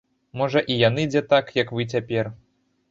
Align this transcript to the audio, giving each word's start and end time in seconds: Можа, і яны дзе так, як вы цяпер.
Можа, 0.39 0.63
і 0.75 0.79
яны 0.89 1.05
дзе 1.11 1.21
так, 1.35 1.55
як 1.61 1.69
вы 1.79 1.89
цяпер. 1.95 2.37